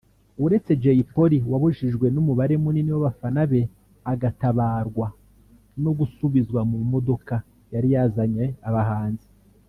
[0.45, 3.61] uretse Jay Polly wabujijwe n’umubare muni w’abafana be
[4.11, 5.07] agatabarwa
[5.83, 7.35] no gusubizwa mu modoka
[7.73, 9.27] yari yazanye abahanzi